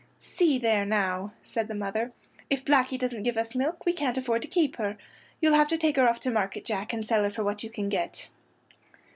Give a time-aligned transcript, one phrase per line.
[0.23, 2.11] "See there now!" said the mother.
[2.49, 4.97] "If Blackey doesn't give us milk we can't afford to keep her.
[5.39, 7.69] You'll have to take her off to market, Jack, and sell her for what you
[7.69, 8.27] can get."